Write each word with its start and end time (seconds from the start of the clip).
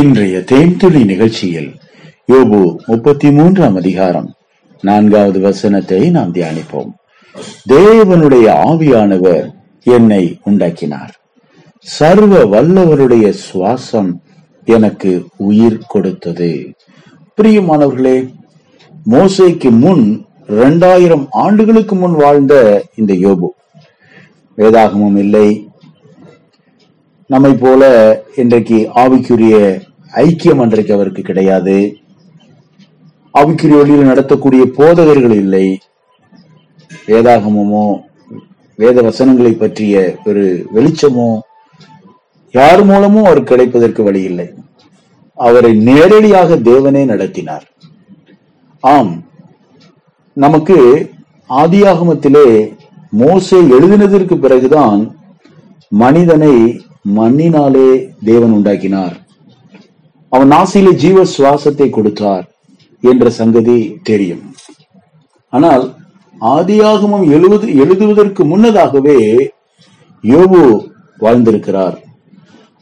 இன்றைய 0.00 0.38
தேன்துளி 0.38 1.04
நிகழ்ச்சியில் 1.04 1.74
யோபு 2.28 2.76
முப்பத்தி 2.86 3.30
மூன்றாம் 3.30 3.76
அதிகாரம் 3.76 4.34
நான்காவது 4.80 5.40
வசனத்தை 5.40 6.10
நாம் 6.10 6.34
தியானிப்போம். 6.34 6.92
தேவனுடைய 7.68 8.46
ஆவியானவர் 8.68 9.50
என்னை 9.82 10.38
உண்டாக்கினார். 10.44 11.20
சர்வ 11.78 12.44
வல்லவருடைய 12.44 13.34
சுவாசம் 13.52 14.14
எனக்கு 14.64 15.26
உயிர் 15.36 15.78
கொடுத்தது. 15.88 16.70
பிரியமானவர்களே 17.42 18.28
மோசைக்கு 19.10 19.70
முன் 19.70 20.26
இரண்டாயிரம் 20.48 21.26
ஆண்டுகளுக்கு 21.30 21.94
முன் 21.94 22.12
வாழ்ந்த 22.12 22.84
இந்த 22.96 23.14
யோபு. 23.14 23.48
வேதாகமும் 24.56 25.16
இல்லை 25.16 25.70
நம்மை 27.30 27.50
போல 27.54 27.82
இன்றைக்கு 28.42 28.78
ஆவிக்குரிய 29.02 29.56
ஐக்கியம் 30.24 30.62
அன்றைக்கு 30.62 30.92
அவருக்கு 30.96 31.22
கிடையாது. 31.22 31.76
ஆவிக்குரிய 33.34 33.76
வழியில் 33.80 34.10
நடத்தக்கூடிய 34.10 34.62
போதகர்கள் 34.78 35.36
இல்லை. 35.44 35.66
வேதாகமமோ 37.06 37.86
வேத 38.78 38.96
வசனங்களை 39.08 39.52
பற்றிய 39.52 39.94
ஒரு 40.24 40.44
வெளிச்சமோ 40.74 41.28
யார் 42.54 42.82
மூலமும் 42.90 43.28
அவர் 43.30 43.48
கிடைப்பதற்கு 43.50 44.02
வழி 44.02 44.22
இல்லை. 44.30 44.48
அவரை 45.38 45.72
நேரடியாக 45.88 46.56
தேவனே 46.70 47.04
நடத்தினார். 47.12 47.66
ஆம் 48.82 49.12
நமக்கு 50.36 50.78
ஆதியாகமத்திலே 51.62 52.46
மோசை 53.20 53.60
எழுதினதற்கு 53.76 54.34
பிறகுதான் 54.44 55.00
மனிதனை 56.02 56.54
மண்ணினாலே 57.04 58.08
தேவன் 58.24 58.52
உண்டாக்கினார். 58.52 59.16
அவன் 60.28 60.50
ஆசையிலே 60.50 60.92
ஜீவ 60.94 61.24
சுவாசத்தை 61.38 61.90
கொடுத்தார் 61.90 62.44
என்ற 63.00 63.30
சங்கதி 63.30 63.96
தெரியும். 64.02 64.54
ஆனால் 65.48 65.94
ஆதியாகமம் 66.40 67.26
எழுவது 67.30 67.76
எழுதுவதற்கு 67.76 68.44
முன்னதாகவே 68.44 69.18
யோபு 70.22 70.90
வாழ்ந்திருக்கிறார். 71.20 71.96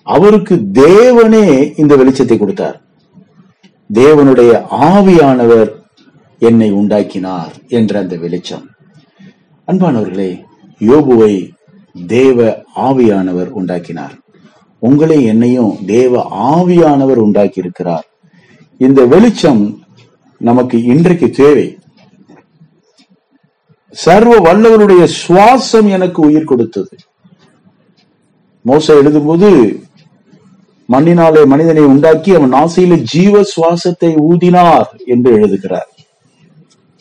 அவருக்கு 0.03 0.55
தேவனே 0.73 1.73
இந்த 1.77 1.97
வெளிச்சத்தை 1.97 2.39
கொடுத்தார். 2.39 2.83
தேவனுடைய 3.95 4.53
ஆவியானவர் 4.71 5.71
என்னை 6.39 6.71
உண்டாக்கினார் 6.73 7.53
என்ற 7.69 7.99
அந்த 7.99 8.17
வெளிச்சம். 8.17 8.67
அன்பானவர்களே 9.69 10.31
யோபுவை 10.81 11.51
தேவ 12.07 12.63
ஆவியானவர் 12.77 13.49
உண்டாக்கினார். 13.49 14.15
உங்களை 14.79 15.25
என்னையும் 15.25 15.77
தேவ 15.87 16.29
ஆவியானவர் 16.55 17.17
உண்டாக்கி 17.17 17.59
இருக்கிறார் 17.59 18.09
இந்த 18.79 19.05
வெளிச்சம் 19.05 19.85
நமக்கு 20.39 20.83
இன்றைக்கு 20.83 21.31
தேவை. 21.31 21.79
சர்வ 23.91 24.39
வல்லவருடைய 24.39 25.09
சுவாசம் 25.27 25.89
எனக்கு 25.91 26.23
உயிர் 26.23 26.45
கொடுத்தது. 26.45 26.97
மோச 28.67 28.87
எழுதும்போது 28.87 29.79
மண்ணினாலே 30.89 31.47
மனிதனை 31.47 31.83
உண்டாக்கி 31.83 32.35
அவன் 32.35 32.53
ஆசையில 32.53 32.97
ஜீவ 32.97 33.41
சுவாசத்தை 33.41 34.17
ஊதினார் 34.31 34.89
என்று 35.05 35.33
எழுதுகிறார். 35.33 35.91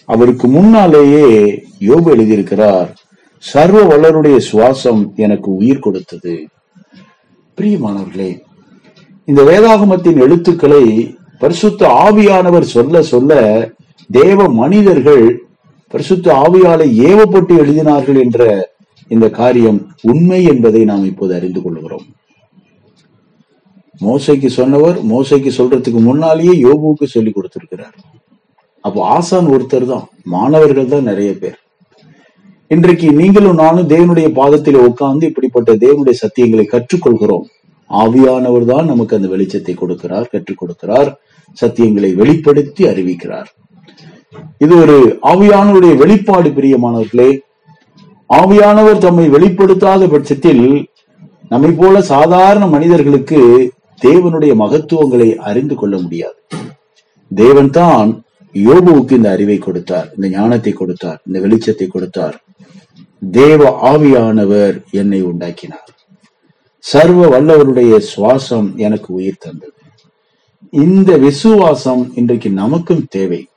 அவருக்கு 0.05 0.47
முன்னாலேயே 0.47 1.25
யோபு 1.79 2.09
எழுதியிருக்கிறார் 2.15 2.93
சர்வ 3.43 3.81
வல்லருடைய 3.81 4.37
சுவாசம் 4.47 5.01
எனக்கு 5.15 5.49
உயிர் 5.55 5.83
கொடுத்தது. 5.85 6.33
பிரியமானவர்களே 7.57 8.31
இந்த 9.27 9.41
வேதாகமத்தின் 9.43 10.19
எழுத்துக்களை 10.25 10.83
பரிசுத்த 11.37 11.81
ஆவியானவர் 12.05 12.67
சொல்ல 12.75 13.01
சொல்ல 13.01 13.31
தேவ 14.09 14.47
மனிதர்கள் 14.61 15.25
பரிசுத்த 15.93 16.27
ஆவியாலை 16.45 16.87
ஏவப்பட்டு 17.09 17.53
எழுதினார்கள் 17.63 18.19
என்ற 18.23 18.47
இந்த 19.07 19.29
காரியம் 19.29 19.79
உண்மை 20.01 20.41
என்பதை 20.43 20.81
நாம் 20.83 21.05
இப்போது 21.05 21.33
அறிந்து 21.35 21.61
கொள்கிறோம். 21.61 22.05
மோசைக்கு 24.01 24.49
சொன்னவர் 24.59 24.97
மோசைக்கு 25.13 25.51
சொல்றதுக்கு 25.59 26.01
முன்னாலேயே 26.09 26.53
யோபுவுக்கு 26.65 27.07
சொல்லி 27.15 27.31
கொடுத்திருக்கிறார். 27.31 27.95
அப்போ 28.85 28.99
ஆசான் 29.15 29.49
ஒருத்தர் 29.55 29.85
தான் 29.85 30.05
மாணவர்கள் 30.23 30.93
தான் 30.93 31.09
நிறைய 31.11 31.31
பேர். 31.33 31.57
இன்றைக்கு 32.73 33.07
நீங்களும் 33.19 33.59
நானும் 33.61 33.87
தேவனுடைய 33.91 34.27
பாதத்தில் 34.39 34.75
உட்கார்ந்து 34.87 35.23
இப்படிப்பட்ட 35.29 35.69
தேவனுடைய 35.83 36.15
சத்தியங்களை 36.23 36.65
கற்றுக்கொள்கிறோம். 36.73 37.45
ஆவியானவர் 37.89 38.65
தான் 38.71 38.89
நமக்கு 38.91 39.15
அந்த 39.17 39.27
வெளிச்சத்தை 39.31 39.73
கொடுக்கிறார் 39.79 40.27
கற்றுக் 40.33 40.59
கொடுக்கிறார் 40.59 41.09
சத்தியங்களை 41.61 42.09
வெளிப்படுத்தி 42.19 42.83
அறிவிக்கிறார். 42.91 43.47
இது 44.65 44.73
ஒரு 44.83 44.97
ஆவியானவருடைய 45.31 45.93
வெளிப்பாடு 46.01 46.49
பிரியமானவர்களே. 46.57 47.29
ஆவியானவர் 48.29 49.01
தம்மை 49.05 49.25
வெளிப்படுத்தாத 49.35 50.09
பட்சத்தில் 50.13 50.63
நம்மை 51.53 51.71
போல 51.79 52.01
சாதாரண 52.13 52.67
மனிதர்களுக்கு 52.75 53.39
தேவனுடைய 54.01 54.55
மகத்துவங்களை 54.63 55.29
அறிந்து 55.51 55.77
கொள்ள 55.79 55.95
முடியாது. 56.03 56.39
தேவன் 57.31 57.71
தான் 57.79 58.11
யோபுவுக்கு 58.55 59.17
இந்த 59.19 59.31
அறிவை 59.37 59.57
கொடுத்தார் 59.65 60.07
இந்த 60.15 60.29
ஞானத்தை 60.37 60.73
கொடுத்தார் 60.75 61.19
இந்த 61.27 61.39
வெளிச்சத்தை 61.45 61.87
கொடுத்தார். 61.95 62.37
தேவ 63.31 63.91
ஆவியானவர் 63.91 64.83
என்னை 64.91 65.21
உண்டாக்கினார். 65.21 65.89
சர்வ 66.77 67.27
வல்லவருடைய 67.27 68.01
சுவாசம் 68.15 68.75
எனக்கு 68.75 69.13
உயிர் 69.13 69.37
தந்தது. 69.39 69.73
இந்த 70.69 71.17
விசுவாசம் 71.17 72.11
இன்றைக்கு 72.15 72.49
நமக்கும் 72.49 73.05
தேவை. 73.09 73.47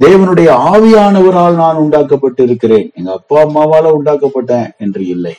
தேவனுடைய 0.00 0.52
ஆவியானவரால் 0.52 1.54
நான் 1.54 1.76
உண்டாக்கப்பட்டு 1.76 2.42
இருக்கிறேன் 2.42 2.90
எங்க 2.94 3.12
அப்பா 3.12 3.42
அம்மாவால 3.42 3.94
உண்டாக்கப்பட்டேன் 3.94 4.70
என்று 4.78 5.06
இல்லை. 5.06 5.34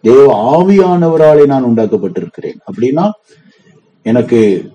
தேவ 0.00 0.62
ஆவியானவராலே 0.62 1.46
நான் 1.46 1.64
உண்டாக்கப்பட்டிருக்கிறேன். 1.64 2.58
அப்படின்னா 2.72 3.10
எனக்கு 4.02 4.70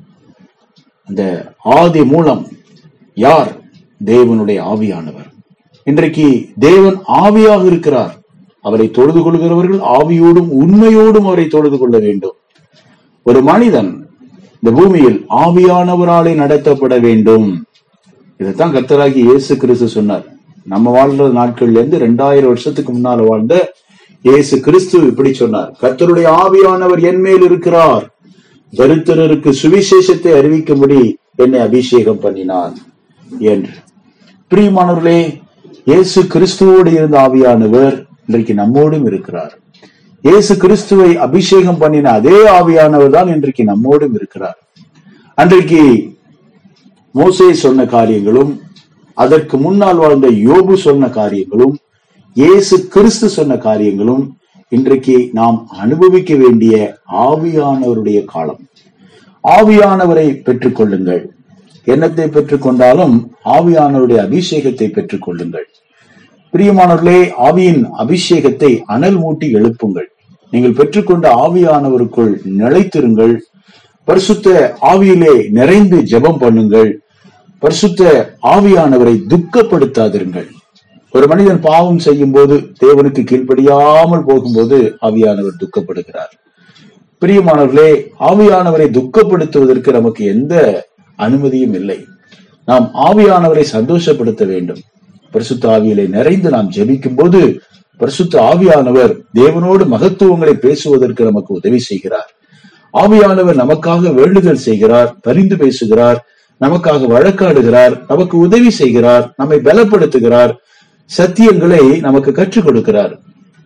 அந்த 1.05 1.53
ஆதி 1.57 2.05
மூலம் 2.05 2.47
யார் 3.15 3.51
தேவனுடைய 4.05 4.59
ஆவியானவர்? 4.61 5.35
இன்றைக்கு 5.89 6.25
தேவன் 6.59 6.95
ஆவியாக 7.23 7.61
இருக்கிறார். 7.65 8.13
அவரை 8.65 8.87
தொழுது 8.97 9.19
கொள்கிறவர்கள் 9.25 9.81
ஆவியோடும் 9.97 10.49
உண்மையோடும் 10.61 11.27
அவரை 11.29 11.45
தொழுது 11.53 11.77
கொள்ள 11.77 11.97
வேண்டும். 12.05 12.35
ஒரு 13.23 13.39
மனிதன் 13.49 13.91
இந்த 14.57 14.71
பூமியில் 14.79 15.19
ஆவியானவராலே 15.43 16.33
நடத்தப்பட 16.41 16.97
வேண்டும். 17.05 17.47
இதைத்தான் 18.41 18.75
கர்த்தராகி 18.75 19.21
இயேசு 19.29 19.57
கிறிஸ்து 19.63 19.87
சொன்னார். 19.87 20.25
நம்ம 20.73 20.95
வாழ்ற 20.97 21.29
நாட்கள்ல 21.39 21.79
இருந்து 21.79 22.03
ரெண்டாயிரம் 22.07 22.51
வருஷத்துக்கு 22.53 22.91
முன்னால 22.93 23.29
வாழ்ந்த 23.29 23.55
இயேசு 24.25 24.55
கிறிஸ்து 24.67 25.05
இப்படி 25.11 25.33
சொன்னார். 25.41 25.71
கர்த்தருடைய 25.81 26.27
ஆவியானவர் 26.43 27.03
என் 27.11 27.23
மேல் 27.27 27.43
இருக்கிறார். 27.49 28.05
தரித்திரருக்கு 28.73 29.49
சுவிசேஷத்தை 29.63 30.31
அறிவிக்கும்படி 30.41 31.01
என்னை 31.43 31.59
அபிஷேகம் 31.69 32.23
பண்ணினார் 32.27 32.77
என்று. 33.53 33.75
பிரியமானவர்களே 34.51 35.19
இயேசு 35.87 36.19
கிறிஸ்துவோடு 36.33 36.89
இருந்த 36.95 37.17
ஆவியானவர் 37.25 37.95
இன்றைக்கு 38.25 38.53
நம்மோடும் 38.61 39.05
இருக்கிறார். 39.09 39.53
இயேசு 40.23 40.53
கிறிஸ்துவை 40.63 41.11
அபிஷேகம் 41.25 41.79
பண்ணின 41.83 42.11
அதே 42.19 42.39
ஆவியானவர் 42.55 43.13
தான் 43.15 43.29
இன்றைக்கு 43.35 43.63
நம்மோடும் 43.69 44.15
இருக்கிறார். 44.17 44.57
அன்றைக்கு 45.41 45.81
மோசே 47.19 47.47
சொன்ன 47.61 47.85
காரியங்களும் 47.93 48.51
அதற்கு 49.17 49.57
முன்னால் 49.65 50.01
வாழ்ந்த 50.03 50.31
யோபு 50.47 50.75
சொன்ன 50.87 51.09
காரியங்களும் 51.19 51.75
இயேசு 52.35 52.75
கிறிஸ்து 52.95 53.29
சொன்ன 53.37 53.57
காரியங்களும் 53.67 54.25
இன்றைக்கு 54.71 55.15
நாம் 55.39 55.57
அனுபவிக்க 55.83 56.33
வேண்டிய 56.43 56.75
ஆவியானவருடைய 57.29 58.19
காலம். 58.35 58.61
ஆவியானவரை 59.43 60.27
பெற்றுக் 60.45 60.77
கொள்ளுங்கள் 60.81 61.23
பெற்றுக்கொண்டாலும் 61.87 62.23
பெற்றுக் 62.35 62.63
கொண்டாலும் 62.63 63.13
ஆவியானவருடைய 63.55 64.21
அபிஷேகத்தை 64.27 64.87
பெற்றுக் 64.95 65.25
கொள்ளுங்கள் 65.25 65.67
பிரியமானவர்களே 66.57 67.19
ஆவியின் 67.47 67.81
அபிஷேகத்தை 67.97 68.69
அனல் 68.85 69.17
மூட்டி 69.23 69.47
எழுப்புங்கள். 69.57 70.07
நீங்கள் 70.49 70.73
பெற்றுக்கொண்ட 70.73 71.25
ஆவியானவருக்குள் 71.43 72.31
நிலைத்திருங்கள். 72.43 73.39
பரிசுத்த 74.03 74.77
ஆவியிலே 74.81 75.49
நிறைந்து 75.49 75.97
ஜெபம் 75.97 76.41
பண்ணுங்கள். 76.43 76.89
பரிசுத்த 77.59 78.31
ஆவியானவரை 78.43 79.15
துக்கப்படுத்தாதிருங்கள். 79.33 80.47
ஒரு 81.11 81.27
மனிதன் 81.27 81.61
பாவம் 81.61 81.99
செய்யும் 81.99 82.31
போது 82.31 82.57
தேவனுக்கு 82.83 83.23
கீழ்ப்படியாமல் 83.31 84.25
போகும்போது 84.25 84.97
ஆவியானவர் 85.01 85.61
துக்கப்படுகிறார். 85.63 86.33
பிரியமானவர்களே 87.21 88.11
ஆவியானவரை 88.19 88.89
துக்கப்படுத்துவதற்கு 88.99 89.91
நமக்கு 89.91 90.25
எந்த 90.25 90.85
அனுமதியும் 91.15 91.73
இல்லை. 91.73 92.05
நாம் 92.65 92.91
ஆவியானவரை 92.93 93.65
சந்தோஷப்படுத்த 93.71 94.45
வேண்டும். 94.45 94.83
பரிசுத்த 95.37 95.65
ஆவியிலே 95.75 96.05
நிறைந்து 96.15 96.49
நாம் 96.55 96.73
ஜெபிக்கும் 96.75 97.17
போது 97.17 97.41
பரிசுத்த 97.99 98.35
ஆவியானவர் 98.51 99.13
தேவனோடு 99.39 99.83
மகத்துவங்களை 99.93 100.53
பேசுவதற்கு 100.65 101.23
நமக்கு 101.29 101.51
உதவி 101.59 101.79
செய்கிறார். 101.89 102.29
ஆவியானவர் 102.93 103.61
நமக்காக 103.63 104.13
வேண்டுதல் 104.19 104.65
செய்கிறார் 104.67 105.09
பரிந்து 105.25 105.55
பேசுகிறார் 105.57 106.19
நமக்காக 106.61 107.07
வழக்காடுகிறார் 107.15 107.95
நமக்கு 108.07 108.35
உதவி 108.37 108.69
செய்கிறார் 108.69 109.25
நம்மை 109.35 109.57
பலப்படுத்துகிறார் 109.67 110.53
சத்தியங்களை 111.09 111.83
நமக்கு 112.05 112.31
கற்றுக் 112.31 112.65
கொடுக்கிறார். 112.67 113.13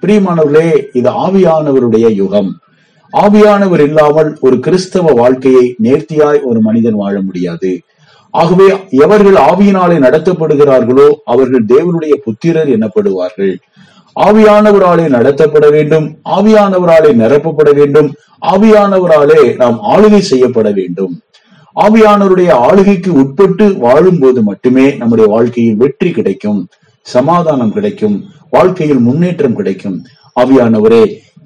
பிரியமானவர்களே 0.02 0.70
இது 1.00 1.10
ஆவியானவருடைய 1.26 2.08
யுகம். 2.22 2.52
ஆவியானவர் 3.14 3.84
இல்லாமல் 3.88 4.30
ஒரு 4.42 4.60
கிறிஸ்தவ 4.60 5.14
வாழ்க்கையை 5.22 5.66
நேர்த்தியாய் 5.84 6.42
ஒரு 6.50 6.60
மனிதன் 6.68 7.00
வாழ 7.04 7.16
முடியாது. 7.22 7.72
ஆகவே 8.31 8.68
எவர்கள் 9.04 9.38
ஆவியினாலே 9.50 9.98
நடத்தப்படுகிறார்களோ 10.06 11.07
அவர்கள் 11.24 11.63
தேவனுடைய 11.74 12.13
புத்திரர் 12.25 12.69
எனப்படுவார்கள். 12.75 13.54
ஆவியானவராலே 14.16 15.06
நடத்தப்பட 15.16 15.66
வேண்டும் 15.69 16.06
ஆவியானவராலே 16.38 17.12
நிரப்பப்பட 17.22 17.69
வேண்டும் 17.80 18.10
ஆவியானவராலே 18.54 19.42
நாம் 19.56 19.78
ஆளுகை 19.94 20.22
செய்யப்பட 20.31 20.69
வேண்டும். 20.80 21.13
ஆவியானவருடைய 21.75 22.51
ஆளுகைக்கு 22.68 23.12
உட்பட்டு 23.13 23.66
வாழும்போது 23.78 24.39
மட்டுமே 24.44 24.86
நம்முடைய 24.92 25.27
வாழ்க்கையில் 25.36 25.75
வெற்றி 25.75 26.12
கிடைக்கும் 26.12 26.62
சமாதானம் 27.01 27.74
கிடைக்கும் 27.74 28.18
வாழ்க்கையில் 28.50 29.01
முன்னேற்றம் 29.07 29.56
கிடைக்கும். 29.56 29.98
ஆவியானவரே 30.39 31.04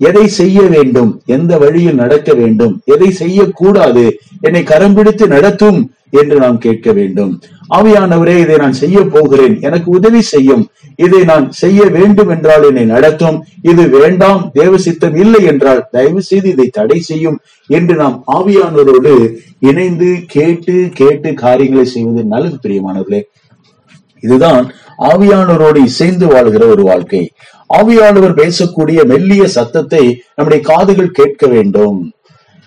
எதை 0.08 0.24
செய்ய 0.40 0.62
வேண்டும் 0.62 1.12
எந்த 1.26 1.52
வழியில் 1.58 2.02
நடக்க 2.04 2.30
வேண்டும் 2.34 2.74
எதை 2.86 3.10
செய்யக்கூடாது 3.12 4.04
என்னை 4.42 4.64
கரம் 4.64 4.94
பிடித்து 4.94 5.28
நடத்தும் 5.28 5.80
என்று 6.16 6.38
நாம் 6.40 6.58
கேட்க 6.58 6.92
வேண்டும். 6.92 7.42
ஆவியானவரே 7.76 8.40
இதை 8.40 8.56
நான் 8.58 8.74
செய்ய 8.74 9.02
போகிறேன். 9.02 9.62
எனக்கு 9.62 9.92
உதவி 9.92 10.22
செய்யும். 10.22 10.68
இதை 10.96 11.24
நான் 11.24 11.52
செய்ய 11.52 11.86
வேண்டும் 11.86 12.30
என்றால் 12.30 12.64
என்னை 12.64 12.86
நடத்தும். 12.86 13.46
இது 13.62 13.90
வேண்டாம் 13.90 14.50
தேவ 14.54 14.78
சித்தம் 14.78 15.16
இல்லை 15.16 15.44
என்றால் 15.44 15.88
தயவு 15.92 16.22
செய்து 16.22 16.50
இதை 16.50 16.68
தடை 16.68 17.00
செய்யும் 17.00 17.40
என்று 17.68 17.96
நாம் 17.96 18.24
ஆவியானவரோடு 18.34 19.36
இணைந்து 19.60 20.20
கேட்டு 20.28 20.90
கேட்டு 20.94 21.34
காரியங்களை 21.34 21.86
செய்வது 21.86 22.24
நல்லது 22.26 22.58
பிரியமானவர்களே. 22.64 23.22
இதுதான் 24.20 24.74
ஆவியானவரோடு 25.00 25.78
இசைந்து 25.78 26.28
வாழ்கிற 26.28 26.66
ஒரு 26.66 26.84
வாழ்க்கை. 26.84 27.32
ஆவியானவர் 27.74 28.38
பேசக்கூடிய 28.42 29.06
மெல்லிய 29.06 29.48
சத்தத்தை 29.48 30.22
நம்முடைய 30.36 30.64
காதுகள் 30.68 31.12
கேட்க 31.12 31.48
வேண்டும். 31.48 32.14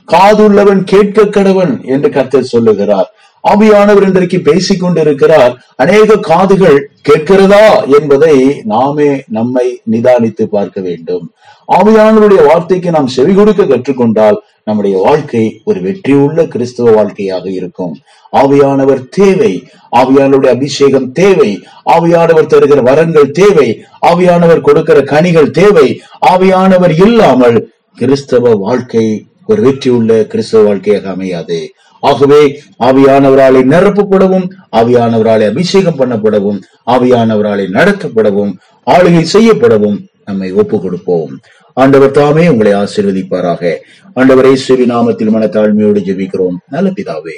காதுள்ளவன் 0.08 0.82
கேட்க 0.84 1.22
கடவன் 1.22 1.84
என்று 1.84 2.10
கர்த்தர் 2.10 2.52
சொல்லுகிறார். 2.54 3.08
ஆவியானவர் 3.44 4.02
இன்றைக்கு 4.02 4.40
பேசிக் 4.40 4.80
கொண்டிருக்கிறார். 4.80 5.52
அநேக 5.76 6.16
காதுகள் 6.16 6.90
கேட்கிறதா 7.02 7.84
என்பதை 7.98 8.60
நாமே 8.64 9.22
நம்மை 9.28 9.80
நிதானித்து 9.90 10.44
பார்க்க 10.44 10.80
வேண்டும். 10.80 11.32
ஆவியானவருடைய 11.68 12.46
வார்த்தைக்கு 12.46 12.90
நாம் 12.90 13.06
செவி 13.06 13.34
கொடுக்க 13.34 13.62
கற்றுக்கொண்டால் 13.64 14.38
நம்முடைய 14.64 15.02
வாழ்க்கை 15.02 15.60
ஒரு 15.64 15.80
வெற்றியுள்ள 15.80 16.46
கிறிஸ்துவ 16.46 16.90
வாழ்க்கையாக 16.90 17.50
இருக்கும். 17.50 17.94
ஆவியானவர் 18.32 19.02
தேவை 19.08 19.52
ஆவியானவருடைய 19.96 20.46
அபிஷேகம் 20.46 21.12
தேவை 21.12 21.50
ஆவியானவர் 21.90 22.50
தருகிற 22.54 22.82
வரங்கள் 22.82 23.30
தேவை 23.30 23.68
ஆவியானவர் 24.06 24.60
கொடுக்கிற 24.60 25.02
கனிகள் 25.02 25.50
தேவை 25.50 26.00
ஆவியானவர் 26.26 26.94
இல்லாமல் 27.06 27.72
கிறிஸ்தவ 27.94 28.54
வாழ்க்கை 28.54 29.26
ஒரு 29.46 29.62
வெற்றியுள்ள 29.62 30.24
கிறிஸ்தவ 30.24 30.64
வாழ்க்கையாக 30.64 31.10
அமையாது. 31.10 31.72
ஆகவே 32.00 32.62
ஆவியானவராலே 32.80 33.62
நிரப்பப்படவும் 33.62 34.50
ஆவியானவராலே 34.76 35.48
அபிஷேகம் 35.48 35.98
பண்ணப்படவும் 35.98 36.60
ஆவியானவராலே 36.86 37.66
நடத்தப்படவும் 37.72 38.52
ஆளுகை 38.86 39.26
செய்யப்படவும் 39.32 40.06
நம்மை 40.24 40.52
ஒப்பு 40.52 40.80
கொடுப்போம் 40.80 41.38
ஆண்டவர் 41.74 42.10
தாமே 42.10 42.48
உங்களை 42.48 42.72
ஆசீர்வதிப்பாராக. 42.72 43.76
ஆண்டவரே 44.16 44.54
சிறு 44.54 44.86
நாமத்தில் 44.86 45.30
மன 45.30 45.46
தாழ்மையோடு 45.46 46.00
ஜெபிக்கிறோம். 46.00 46.56
நல்ல 46.68 46.90
பிதாவே. 46.90 47.36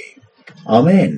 ஆமேன். 0.67 1.15